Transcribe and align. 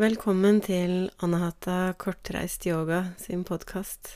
Velkommen 0.00 0.62
til 0.64 1.10
Anahata 1.20 1.92
Kortreist 2.00 2.64
Yoga 2.64 3.10
sin 3.20 3.42
podkast. 3.44 4.14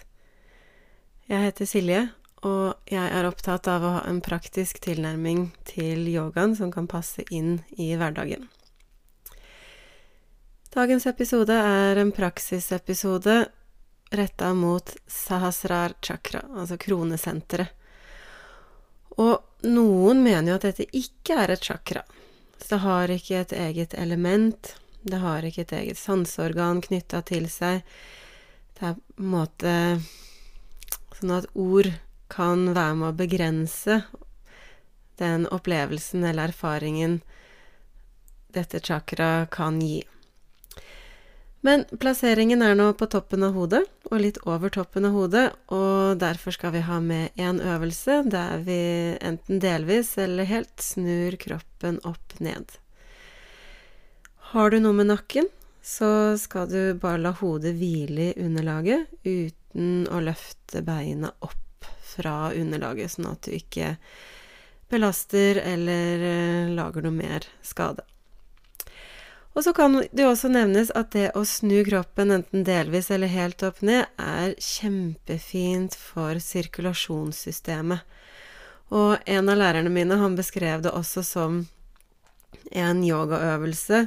Jeg 1.29 1.45
heter 1.45 1.69
Silje, 1.69 1.98
og 2.41 2.79
jeg 2.88 3.05
er 3.05 3.27
opptatt 3.29 3.66
av 3.69 3.83
å 3.84 3.91
ha 3.98 3.98
en 4.09 4.23
praktisk 4.25 4.78
tilnærming 4.80 5.51
til 5.69 6.06
yogaen 6.09 6.55
som 6.56 6.70
kan 6.73 6.87
passe 6.89 7.27
inn 7.28 7.59
i 7.77 7.91
hverdagen. 8.01 8.47
Dagens 10.73 11.05
episode 11.11 11.52
er 11.52 12.01
en 12.01 12.14
praksisepisode 12.16 13.34
retta 14.16 14.55
mot 14.56 14.95
Sahasrar 15.05 15.98
chakra, 16.01 16.47
altså 16.56 16.78
kronesenteret. 16.80 17.75
Og 19.20 19.69
noen 19.69 20.25
mener 20.25 20.55
jo 20.55 20.56
at 20.56 20.64
dette 20.70 20.89
ikke 20.97 21.36
er 21.45 21.53
et 21.58 21.69
chakra. 21.69 22.06
Så 22.56 22.73
det 22.73 22.80
har 22.86 23.14
ikke 23.19 23.42
et 23.42 23.55
eget 23.67 23.98
element. 24.01 24.73
Det 25.05 25.20
har 25.20 25.44
ikke 25.44 25.66
et 25.66 25.74
eget 25.77 26.00
sanseorgan 26.00 26.80
knytta 26.84 27.20
til 27.28 27.48
seg. 27.52 27.83
Det 28.74 28.88
er 28.88 28.97
på 28.97 29.22
en 29.22 29.33
måte 29.34 29.74
sånn 31.19 31.34
at 31.36 31.48
ord 31.52 31.91
kan 32.33 32.70
være 32.72 32.96
med 32.98 33.11
å 33.12 33.19
begrense 33.19 34.00
den 35.20 35.44
opplevelsen 35.52 36.24
eller 36.24 36.50
erfaringen 36.50 37.20
dette 38.55 38.80
chakra 38.80 39.46
kan 39.50 39.78
gi. 39.83 40.00
Men 41.64 41.86
plasseringen 42.00 42.61
er 42.62 42.74
nå 42.77 42.91
på 42.92 43.06
toppen 43.08 43.44
av 43.46 43.55
hodet, 43.56 43.83
og 44.11 44.20
litt 44.20 44.41
over 44.44 44.72
toppen 44.72 45.06
av 45.08 45.14
hodet, 45.16 45.46
og 45.72 46.18
derfor 46.20 46.52
skal 46.52 46.74
vi 46.74 46.83
ha 46.84 46.98
med 47.00 47.41
en 47.41 47.61
øvelse 47.61 48.18
der 48.28 48.61
vi 48.66 48.80
enten 49.24 49.62
delvis 49.64 50.12
eller 50.20 50.48
helt 50.50 50.84
snur 50.84 51.39
kroppen 51.41 52.02
opp 52.05 52.36
ned. 52.44 52.77
Har 54.55 54.70
du 54.70 54.77
noe 54.78 54.94
med 54.94 55.08
nakken, 55.10 55.48
så 55.83 56.38
skal 56.38 56.69
du 56.70 56.94
bare 57.02 57.19
la 57.19 57.33
hodet 57.34 57.72
hvile 57.74 58.28
i 58.28 58.34
underlaget 58.38 59.11
uten 59.27 60.05
å 60.06 60.20
løfte 60.22 60.78
beina 60.86 61.33
opp 61.42 61.88
fra 62.06 62.52
underlaget, 62.55 63.16
sånn 63.16 63.33
at 63.33 63.48
du 63.48 63.56
ikke 63.56 63.96
belaster 64.94 65.58
eller 65.58 66.70
lager 66.70 67.02
noe 67.02 67.16
mer 67.19 67.48
skade. 67.66 68.06
Og 69.58 69.66
så 69.66 69.74
kan 69.74 70.05
det 70.14 70.30
også 70.30 70.52
nevnes 70.55 70.94
at 70.94 71.11
det 71.18 71.33
å 71.34 71.42
snu 71.42 71.80
kroppen 71.91 72.30
enten 72.39 72.62
delvis 72.62 73.11
eller 73.11 73.34
helt 73.34 73.66
opp 73.66 73.83
ned, 73.83 74.06
er 74.14 74.55
kjempefint 74.55 75.98
for 75.98 76.39
sirkulasjonssystemet. 76.39 78.06
Og 78.94 79.18
en 79.18 79.50
av 79.50 79.58
lærerne 79.58 79.91
mine, 79.91 80.22
han 80.22 80.39
beskrev 80.39 80.86
det 80.86 80.94
også 80.94 81.27
som 81.27 81.64
en 82.70 83.03
yogaøvelse 83.07 84.07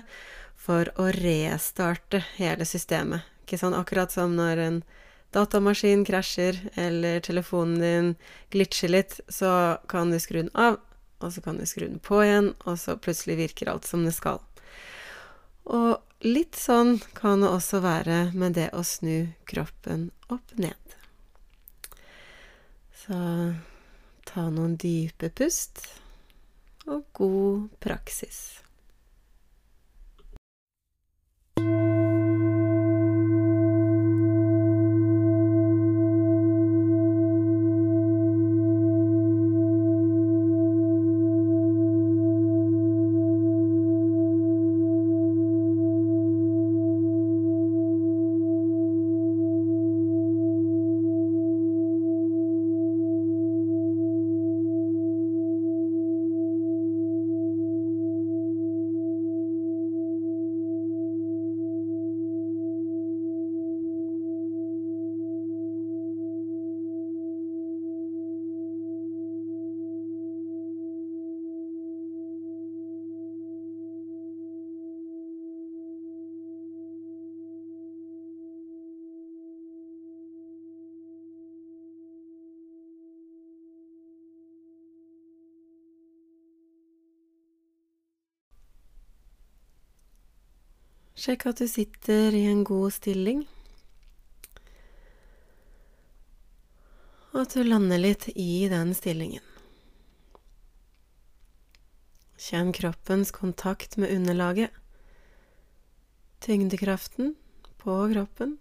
for 0.67 0.89
å 0.99 1.09
restarte 1.15 2.23
hele 2.37 2.67
systemet. 2.67 3.25
Ikke 3.45 3.59
sånn 3.61 3.77
akkurat 3.77 4.11
som 4.11 4.35
når 4.35 4.63
en 4.63 4.79
datamaskin 5.35 6.03
krasjer, 6.07 6.59
eller 6.75 7.21
telefonen 7.23 7.79
din 7.79 8.09
glitcher 8.51 8.91
litt, 8.91 9.19
så 9.27 9.77
kan 9.87 10.11
du 10.11 10.19
skru 10.19 10.41
den 10.41 10.51
av, 10.55 10.79
og 11.19 11.33
så 11.33 11.43
kan 11.43 11.59
du 11.59 11.65
skru 11.67 11.87
den 11.87 12.01
på 12.03 12.21
igjen, 12.23 12.51
og 12.65 12.79
så 12.79 12.97
plutselig 12.99 13.37
virker 13.41 13.71
alt 13.71 13.87
som 13.87 14.05
det 14.07 14.15
skal. 14.17 14.41
Og 15.67 16.25
litt 16.25 16.55
sånn 16.59 16.97
kan 17.17 17.43
det 17.43 17.51
også 17.51 17.81
være 17.83 18.19
med 18.37 18.55
det 18.57 18.69
å 18.75 18.83
snu 18.87 19.33
kroppen 19.49 20.09
opp 20.31 20.55
ned. 20.59 20.97
Så 22.97 23.17
ta 24.27 24.49
noen 24.51 24.75
dype 24.79 25.29
pust, 25.35 25.83
og 26.87 27.03
god 27.13 27.67
praksis. 27.83 28.63
Sjekk 91.17 91.47
at 91.49 91.57
du 91.57 91.65
sitter 91.65 92.35
i 92.37 92.43
en 92.45 92.59
god 92.61 92.93
stilling. 92.93 93.39
Og 97.33 97.39
at 97.41 97.55
du 97.57 97.63
lander 97.65 97.97
litt 97.97 98.27
i 98.37 98.67
den 98.69 98.93
stillingen. 98.93 99.41
Kjenn 102.37 102.69
kroppens 102.69 103.33
kontakt 103.33 103.97
med 103.97 104.13
underlaget. 104.13 104.69
Tyngdekraften 106.45 107.33
på 107.81 107.97
kroppen. 108.13 108.59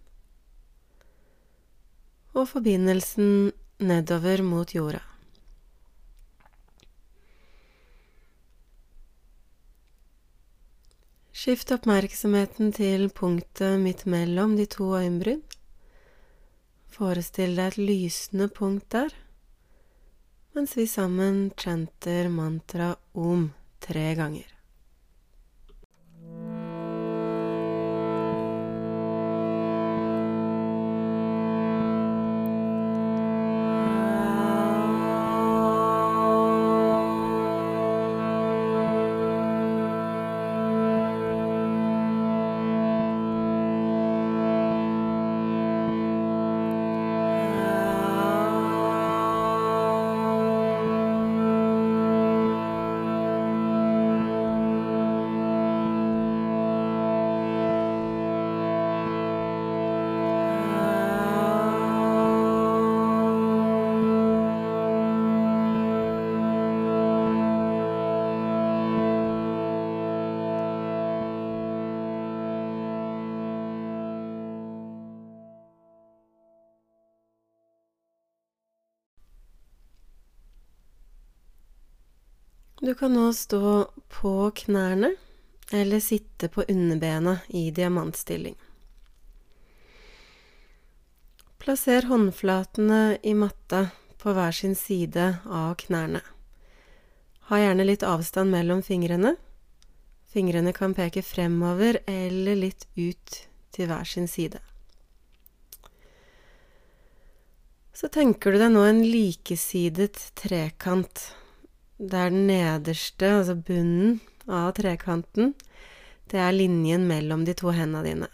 Og 2.33 2.49
forbindelsen 2.55 3.51
nedover 3.77 4.41
mot 4.41 4.73
jorda. 4.73 5.03
Skift 11.47 11.69
oppmerksomheten 11.71 12.73
til 12.75 13.05
punktet 13.15 13.77
midt 13.79 14.01
mellom 14.03 14.57
de 14.57 14.65
to 14.67 14.89
øyenbryn. 14.97 15.39
Forestill 16.91 17.53
deg 17.55 17.69
et 17.69 17.77
lysende 17.79 18.49
punkt 18.51 18.89
der, 18.91 19.15
mens 20.51 20.75
vi 20.75 20.83
sammen 20.91 21.53
chanter 21.55 22.27
mantra 22.27 22.89
om 23.15 23.45
tre 23.79 24.09
ganger. 24.19 24.56
Du 82.87 82.93
kan 82.95 83.11
nå 83.13 83.33
stå 83.35 83.91
på 84.07 84.51
knærne 84.55 85.09
eller 85.75 85.99
sitte 85.99 86.47
på 86.47 86.63
underbena 86.71 87.33
i 87.47 87.65
diamantstilling. 87.71 88.55
Plasser 91.59 92.07
håndflatene 92.07 93.17
i 93.23 93.33
matta 93.35 93.89
på 94.23 94.31
hver 94.31 94.55
sin 94.55 94.77
side 94.79 95.25
av 95.43 95.73
knærne. 95.81 96.21
Ha 97.51 97.59
gjerne 97.59 97.89
litt 97.89 98.05
avstand 98.07 98.55
mellom 98.55 98.79
fingrene, 98.79 99.33
Fingrene 100.31 100.71
kan 100.71 100.95
peke 100.95 101.25
fremover 101.27 101.99
eller 102.07 102.55
litt 102.55 102.85
ut 102.95 103.35
til 103.75 103.91
hver 103.91 104.07
sin 104.07 104.31
side. 104.31 104.61
Så 107.91 108.07
tenker 108.07 108.55
du 108.55 108.61
deg 108.63 108.71
nå 108.71 108.85
en 108.87 109.03
likesidet 109.03 110.29
trekant, 110.39 111.25
der 111.97 112.29
den 112.29 112.47
nederste, 112.47 113.31
altså 113.39 113.55
bunnen 113.55 114.19
av 114.47 114.71
trekanten, 114.77 115.53
det 116.31 116.39
er 116.41 116.55
linjen 116.55 117.07
mellom 117.07 117.45
de 117.47 117.55
to 117.57 117.71
hendene 117.73 118.03
dine. 118.05 118.29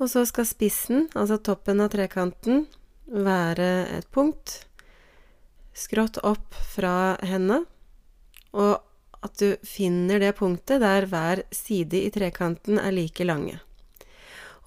Og 0.00 0.08
så 0.08 0.24
skal 0.28 0.48
spissen, 0.48 1.08
altså 1.12 1.36
toppen 1.44 1.82
av 1.84 1.90
trekanten, 1.92 2.64
være 3.10 3.70
et 3.98 4.06
punkt 4.14 4.60
skrått 5.76 6.20
opp 6.26 6.54
fra 6.74 7.16
hendene, 7.26 7.64
og 8.56 8.80
at 9.20 9.36
du 9.36 9.56
finner 9.66 10.22
det 10.22 10.32
punktet 10.38 10.80
der 10.82 11.06
hver 11.10 11.42
side 11.54 12.00
i 12.06 12.10
trekanten 12.14 12.80
er 12.80 12.94
like 12.96 13.24
lange. 13.26 13.58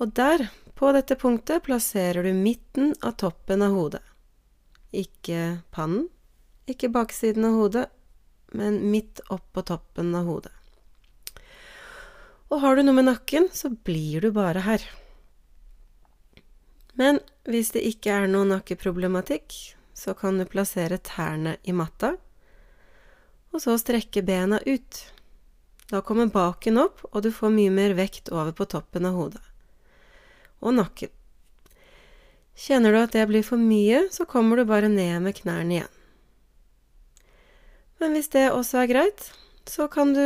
Og 0.01 0.13
der, 0.17 0.45
på 0.77 0.91
dette 0.93 1.17
punktet, 1.19 1.63
plasserer 1.65 2.25
du 2.25 2.33
midten 2.37 2.93
av 3.01 3.17
toppen 3.21 3.65
av 3.65 3.73
hodet. 3.73 4.03
Ikke 4.93 5.63
pannen, 5.73 6.07
ikke 6.69 6.91
baksiden 6.93 7.45
av 7.47 7.59
hodet, 7.59 7.85
men 8.53 8.79
midt 8.91 9.21
opp 9.33 9.45
på 9.55 9.63
toppen 9.67 10.13
av 10.15 10.27
hodet. 10.29 10.53
Og 12.53 12.61
har 12.61 12.75
du 12.75 12.83
noe 12.83 12.97
med 12.99 13.09
nakken, 13.09 13.47
så 13.51 13.71
blir 13.73 14.21
du 14.21 14.29
bare 14.35 14.61
her. 14.65 14.83
Men 16.93 17.17
hvis 17.49 17.73
det 17.73 17.81
ikke 17.89 18.13
er 18.13 18.29
noe 18.29 18.45
nakkeproblematikk, 18.45 19.55
så 19.97 20.13
kan 20.17 20.37
du 20.37 20.45
plassere 20.49 21.01
tærne 21.01 21.57
i 21.65 21.73
matta 21.73 22.13
og 23.53 23.61
så 23.61 23.77
strekke 23.77 24.23
bena 24.25 24.59
ut. 24.65 24.99
Da 25.91 26.01
kommer 26.01 26.31
baken 26.33 26.79
opp, 26.81 27.03
og 27.11 27.21
du 27.21 27.29
får 27.31 27.53
mye 27.53 27.73
mer 27.73 27.93
vekt 27.97 28.31
over 28.33 28.53
på 28.57 28.65
toppen 28.65 29.05
av 29.05 29.17
hodet. 29.17 29.41
Og 30.63 30.73
nakken. 30.73 31.11
Kjenner 32.57 32.93
du 32.93 32.99
at 33.01 33.13
det 33.13 33.27
blir 33.29 33.45
for 33.45 33.61
mye, 33.61 34.07
så 34.13 34.25
kommer 34.29 34.57
du 34.57 34.65
bare 34.69 34.89
ned 34.89 35.21
med 35.21 35.37
knærne 35.37 35.77
igjen. 35.77 35.99
Men 38.03 38.17
hvis 38.17 38.27
det 38.33 38.49
også 38.51 38.81
er 38.81 38.89
greit, 38.91 39.21
så 39.63 39.87
kan 39.87 40.09
du 40.11 40.25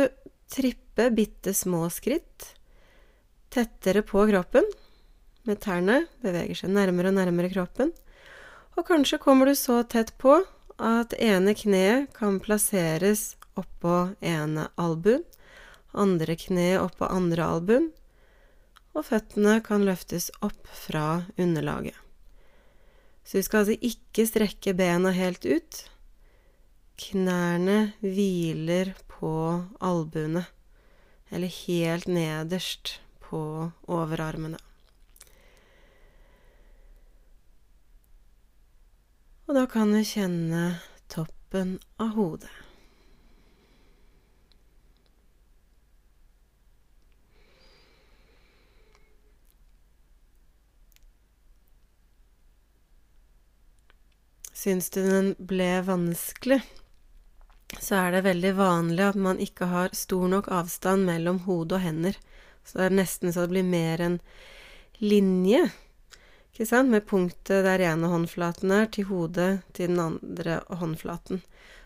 trippe 0.50 1.04
bitte 1.14 1.52
små 1.54 1.84
skritt 1.94 2.48
tettere 3.54 4.02
på 4.02 4.24
kroppen, 4.26 4.66
med 5.46 5.60
tærne 5.62 6.00
beveger 6.24 6.58
seg 6.58 6.72
nærmere 6.74 7.12
og 7.12 7.20
nærmere 7.20 7.52
kroppen, 7.52 7.92
og 8.74 8.82
kanskje 8.88 9.20
kommer 9.22 9.46
du 9.46 9.54
så 9.54 9.84
tett 9.86 10.10
på 10.18 10.40
at 10.82 11.14
ene 11.22 11.54
kneet 11.54 12.10
kan 12.18 12.40
plasseres 12.42 13.36
oppå 13.58 14.08
ene 14.26 14.66
albuen, 14.74 15.22
andre 15.94 16.34
kneet 16.34 16.82
oppå 16.82 17.06
andre 17.06 17.46
albuen, 17.46 17.88
og 18.90 19.06
føttene 19.06 19.60
kan 19.62 19.86
løftes 19.86 20.32
opp 20.42 20.66
fra 20.74 21.22
underlaget. 21.38 21.94
Så 23.22 23.38
vi 23.38 23.46
skal 23.46 23.62
altså 23.62 23.78
ikke 23.86 24.26
strekke 24.26 24.74
bena 24.74 25.14
helt 25.14 25.46
ut. 25.46 25.84
Knærne 26.98 27.92
hviler 28.02 28.90
på 29.06 29.30
albuene, 29.80 30.44
eller 31.30 31.52
helt 31.66 32.08
nederst 32.10 32.98
på 33.22 33.40
overarmene. 33.86 34.58
Og 39.48 39.54
da 39.56 39.62
kan 39.70 39.94
du 39.94 40.02
kjenne 40.04 40.64
toppen 41.08 41.78
av 42.02 42.10
hodet. 42.18 42.50
Syns 54.58 54.90
du 54.90 55.00
den 55.06 55.30
ble 55.38 55.70
vanskelig, 55.86 56.58
så 57.76 57.98
er 58.00 58.16
det 58.16 58.24
veldig 58.24 58.54
vanlig 58.56 59.04
at 59.04 59.18
man 59.20 59.42
ikke 59.42 59.68
har 59.68 59.92
stor 59.96 60.28
nok 60.32 60.48
avstand 60.54 61.04
mellom 61.08 61.42
hode 61.44 61.76
og 61.76 61.84
hender. 61.84 62.16
Så 62.64 62.80
det 62.80 62.86
er 62.88 62.96
nesten 63.02 63.34
så 63.34 63.44
det 63.44 63.52
blir 63.56 63.68
mer 63.68 64.00
en 64.04 64.16
linje 64.98 65.66
ikke 66.58 66.66
sant? 66.66 66.90
Med 66.90 67.04
punktet 67.06 67.62
der 67.62 67.78
ene 67.86 68.08
håndflaten 68.10 68.72
er, 68.74 68.88
til 68.90 69.06
hodet 69.12 69.60
til 69.76 69.92
den 69.92 70.00
andre 70.02 70.56
håndflaten. 70.80 71.38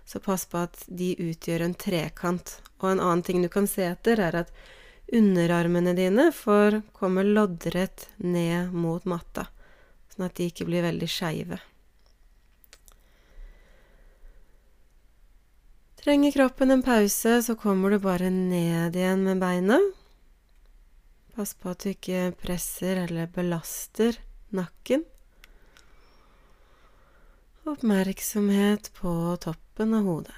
Så 0.09 0.21
pass 0.25 0.47
på 0.49 0.63
at 0.65 0.87
de 0.89 1.11
utgjør 1.21 1.67
en 1.67 1.75
trekant. 1.77 2.55
Og 2.81 2.87
en 2.89 3.03
annen 3.03 3.21
ting 3.27 3.43
du 3.45 3.51
kan 3.53 3.69
se 3.69 3.85
etter, 3.85 4.17
er 4.17 4.39
at 4.41 4.55
underarmene 5.13 5.93
dine 5.93 6.31
får 6.33 6.79
komme 6.97 7.21
loddrett 7.27 8.09
ned 8.17 8.73
mot 8.73 9.05
matta, 9.05 9.45
sånn 10.09 10.25
at 10.31 10.41
de 10.41 10.49
ikke 10.49 10.65
blir 10.71 10.89
veldig 10.89 11.11
skeive. 11.11 11.61
Trenger 16.03 16.33
kroppen 16.33 16.71
en 16.71 16.83
pause, 16.83 17.43
så 17.43 17.55
kommer 17.55 17.91
du 17.91 17.99
bare 18.03 18.31
ned 18.31 18.97
igjen 18.97 19.21
med 19.23 19.39
beina. 19.39 19.77
Pass 21.37 21.55
på 21.55 21.71
at 21.71 21.85
du 21.85 21.93
ikke 21.93 22.33
presser 22.43 23.05
eller 23.05 23.29
belaster 23.31 24.19
nakken. 24.51 25.05
Oppmerksomhet 27.71 28.91
på 28.99 29.13
toppen 29.47 29.95
av 29.95 30.11
hodet. 30.11 30.35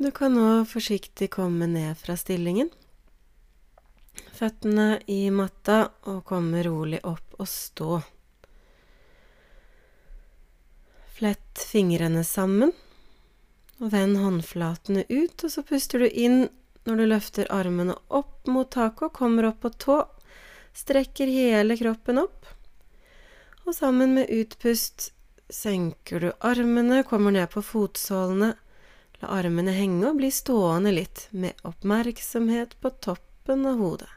Du 0.00 0.10
kan 0.10 0.34
nå 0.34 0.64
forsiktig 0.64 1.30
komme 1.34 1.66
ned 1.66 1.98
fra 1.98 2.14
stillingen. 2.16 2.68
Føttene 4.30 5.00
i 5.10 5.24
matta 5.34 5.88
og 6.06 6.20
komme 6.28 6.60
rolig 6.62 7.00
opp 7.02 7.34
og 7.42 7.48
stå. 7.50 7.96
Flett 11.16 11.64
fingrene 11.66 12.22
sammen 12.22 12.70
og 13.80 13.90
vend 13.90 14.20
håndflatene 14.22 15.02
ut, 15.08 15.34
og 15.42 15.50
så 15.50 15.66
puster 15.66 16.06
du 16.06 16.06
inn 16.06 16.44
når 16.86 17.02
du 17.02 17.04
løfter 17.10 17.50
armene 17.50 17.98
opp 18.06 18.46
mot 18.46 18.70
taket 18.70 19.08
og 19.08 19.16
kommer 19.18 19.50
opp 19.50 19.64
på 19.66 19.72
tå. 19.82 19.98
Strekker 20.78 21.26
hele 21.26 21.74
kroppen 21.82 22.22
opp. 22.22 22.46
Og 23.66 23.74
sammen 23.74 24.14
med 24.14 24.30
utpust 24.30 25.10
senker 25.50 26.22
du 26.22 26.30
armene, 26.38 27.02
kommer 27.02 27.34
ned 27.34 27.50
på 27.50 27.66
fotsålene. 27.66 28.54
La 29.22 29.32
armene 29.40 29.74
henge 29.74 30.04
og 30.10 30.20
bli 30.20 30.30
stående 30.30 30.94
litt, 30.94 31.26
med 31.30 31.58
oppmerksomhet 31.66 32.78
på 32.80 32.94
toppen 33.02 33.66
av 33.66 33.82
hodet 33.82 34.12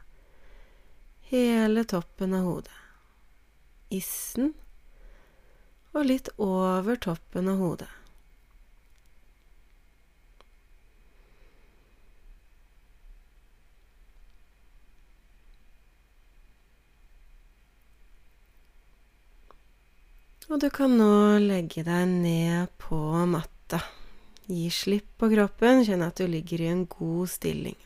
hele 1.31 1.84
toppen 1.84 2.34
av 2.34 2.43
hodet. 2.43 2.75
Issen 3.89 4.51
og 5.96 6.03
litt 6.08 6.27
over 6.43 7.00
toppen 7.00 7.48
av 7.48 7.62
hodet. 7.63 7.88
Og 20.51 20.60
du 20.60 20.67
kan 20.67 20.98
nå 21.00 21.39
legge 21.39 21.86
deg 21.88 22.12
ned 22.12 22.75
på 22.75 23.00
matta. 23.31 23.79
Gi 24.51 24.70
slipp 24.70 25.17
på 25.17 25.29
kroppen, 25.31 25.86
kjenn 25.88 26.01
at 26.03 26.17
du 26.20 26.25
ligger 26.27 26.62
i 26.62 26.65
en 26.67 26.81
god 26.91 27.29
stilling. 27.31 27.77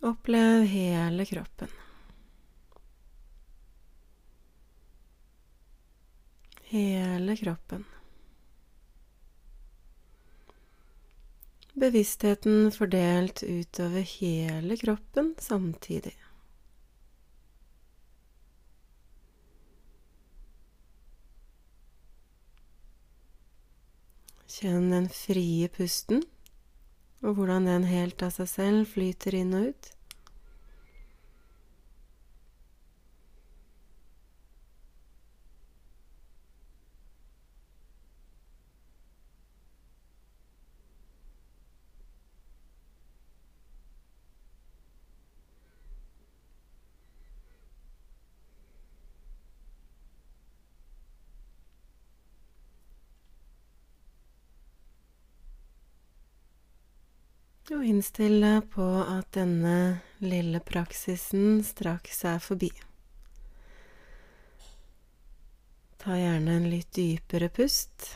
Opplev 0.00 0.66
hele 0.68 1.24
kroppen. 1.24 1.72
Hele 6.68 7.36
kroppen. 7.36 7.84
Bevisstheten 11.72 12.72
fordelt 12.72 13.42
utover 13.42 14.00
hele 14.00 14.76
kroppen 14.76 15.34
samtidig. 15.38 16.27
Kjenn 24.58 24.88
den 24.90 25.04
frie 25.14 25.68
pusten 25.70 26.24
og 27.22 27.36
hvordan 27.36 27.68
den 27.68 27.84
helt 27.86 28.22
av 28.26 28.32
seg 28.34 28.48
selv 28.50 28.88
flyter 28.90 29.36
inn 29.38 29.54
og 29.54 29.68
ut. 29.70 29.90
Og 57.68 57.84
innstill 57.84 58.38
deg 58.40 58.70
på 58.72 58.84
at 59.02 59.28
denne 59.36 60.00
lille 60.24 60.60
praksisen 60.64 61.58
straks 61.66 62.22
er 62.24 62.38
forbi. 62.40 62.70
Ta 66.00 66.16
gjerne 66.16 66.54
en 66.56 66.70
litt 66.72 66.88
dypere 66.96 67.50
pust. 67.52 68.06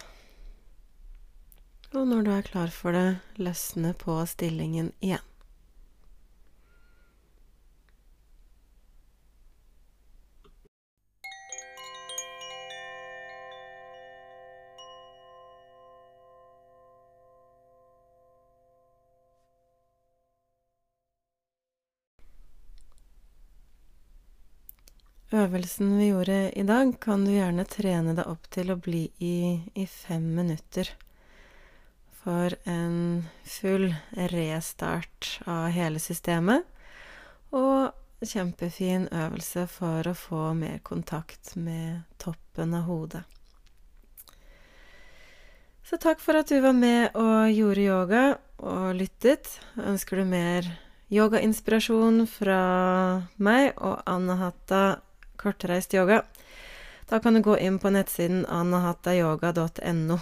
Og 1.92 2.08
når 2.08 2.24
du 2.24 2.30
er 2.32 2.48
klar 2.48 2.72
for 2.72 2.96
det, 2.96 3.20
løsne 3.36 3.92
på 4.00 4.16
stillingen 4.30 4.94
igjen. 5.04 5.31
Øvelsen 25.32 25.94
vi 25.96 26.10
gjorde 26.10 26.52
i 26.52 26.62
dag, 26.62 26.90
kan 27.00 27.24
du 27.24 27.30
gjerne 27.32 27.64
trene 27.64 28.12
deg 28.12 28.28
opp 28.28 28.50
til 28.52 28.68
å 28.68 28.76
bli 28.76 29.06
i 29.24 29.62
i 29.80 29.86
fem 29.88 30.26
minutter. 30.36 30.90
For 32.20 32.52
en 32.68 33.24
full 33.48 33.86
restart 34.28 35.38
av 35.48 35.70
hele 35.72 36.02
systemet. 36.04 36.66
Og 37.56 38.26
kjempefin 38.28 39.06
øvelse 39.08 39.64
for 39.72 40.10
å 40.10 40.12
få 40.14 40.40
mer 40.58 40.82
kontakt 40.84 41.54
med 41.56 42.02
toppen 42.20 42.74
av 42.76 42.84
hodet. 42.90 43.22
Så 45.88 45.96
takk 45.96 46.20
for 46.20 46.36
at 46.36 46.52
du 46.52 46.60
var 46.60 46.76
med 46.76 47.16
og 47.16 47.48
gjorde 47.48 47.86
yoga 47.86 48.22
og 48.60 48.92
lyttet. 49.00 49.48
Ønsker 49.80 50.20
du 50.20 50.28
mer 50.28 50.68
yogainspirasjon 51.12 52.26
fra 52.28 52.60
meg 53.40 53.72
og 53.80 54.04
Anne-Hatta 54.04 54.82
kortreist 55.42 55.94
yoga. 55.94 56.22
Da 57.10 57.18
kan 57.20 57.34
du 57.34 57.42
gå 57.44 57.58
inn 57.58 57.76
på 57.82 57.90
nettsiden 57.92 58.46
anahatayoga.no. 58.46 60.18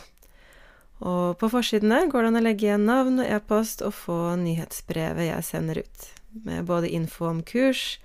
Og 1.00 1.38
på 1.38 1.48
forsiden 1.48 1.92
der 1.94 2.08
går 2.12 2.26
det 2.26 2.30
an 2.32 2.40
å 2.40 2.42
legge 2.44 2.66
igjen 2.66 2.88
navn 2.88 3.22
og 3.22 3.28
e-post 3.30 3.84
og 3.84 3.94
få 3.96 4.18
nyhetsbrevet 4.40 5.30
jeg 5.30 5.46
sender 5.46 5.80
ut, 5.80 6.08
med 6.44 6.66
både 6.68 6.90
info 6.92 7.30
om 7.30 7.40
kurs, 7.46 8.00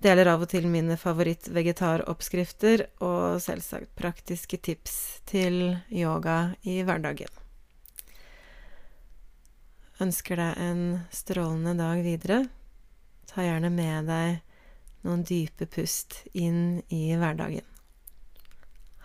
deler 0.00 0.30
av 0.32 0.44
og 0.44 0.52
til 0.52 0.68
mine 0.70 0.94
favoritt-vegetaroppskrifter 1.00 2.86
og 3.04 3.40
selvsagt 3.42 3.90
praktiske 3.98 4.60
tips 4.62 4.94
til 5.28 5.80
yoga 5.90 6.54
i 6.62 6.80
hverdagen. 6.86 7.32
Ønsker 10.00 10.38
deg 10.40 10.62
en 10.64 10.84
strålende 11.12 11.74
dag 11.76 12.04
videre. 12.06 12.44
Ta 13.28 13.44
gjerne 13.44 13.68
med 13.74 14.08
deg 14.08 14.38
noen 15.06 15.24
dype 15.26 15.66
pust 15.70 16.22
inn 16.36 16.82
i 16.92 17.02
hverdagen. 17.16 17.66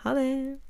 Ha 0.04 0.14
det! 0.16 0.65